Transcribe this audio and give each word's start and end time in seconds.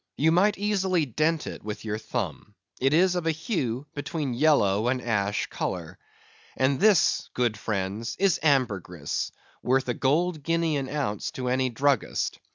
You 0.17 0.31
might 0.31 0.57
easily 0.57 1.05
dent 1.05 1.45
it 1.45 1.63
with 1.63 1.85
your 1.85 1.99
thumb; 1.99 2.55
it 2.79 2.91
is 2.91 3.13
of 3.13 3.27
a 3.27 3.31
hue 3.31 3.85
between 3.93 4.33
yellow 4.33 4.87
and 4.87 4.99
ash 4.99 5.45
colour. 5.45 5.99
And 6.57 6.79
this, 6.79 7.29
good 7.35 7.55
friends, 7.55 8.15
is 8.17 8.39
ambergris, 8.41 9.31
worth 9.61 9.87
a 9.89 9.93
gold 9.93 10.41
guinea 10.41 10.75
an 10.77 10.89
ounce 10.89 11.29
to 11.33 11.49
any 11.49 11.69
druggist. 11.69 12.39